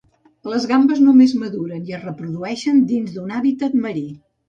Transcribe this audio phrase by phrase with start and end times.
[0.51, 4.09] Les gambes només maduren i es reprodueixen dins d'un hàbitat marí.